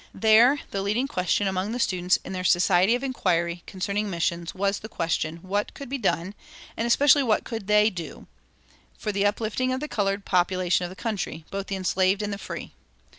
There 0.15 0.61
the 0.71 0.81
leading 0.81 1.07
question 1.07 1.47
among 1.47 1.73
the 1.73 1.79
students 1.79 2.17
in 2.25 2.33
their 2.33 2.43
"Society 2.43 2.95
of 2.95 3.03
Inquiry 3.03 3.61
concerning 3.67 4.09
Missions" 4.09 4.55
was 4.55 4.79
the 4.79 4.89
question, 4.89 5.37
what 5.43 5.75
could 5.75 5.89
be 5.89 5.99
done, 5.99 6.33
and 6.75 6.87
especially 6.87 7.21
what 7.21 7.45
they 7.45 7.59
could 7.91 7.93
do, 7.93 8.25
for 8.97 9.11
the 9.11 9.27
uplifting 9.27 9.71
of 9.71 9.79
the 9.79 9.87
colored 9.87 10.25
population 10.25 10.85
of 10.85 10.89
the 10.89 10.95
country, 10.95 11.45
both 11.51 11.67
the 11.67 11.75
enslaved 11.75 12.23
and 12.23 12.33
the 12.33 12.39
free. 12.39 12.73